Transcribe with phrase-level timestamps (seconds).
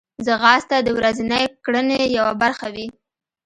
[0.25, 2.87] ځغاسته د ورځنۍ کړنې یوه برخه وي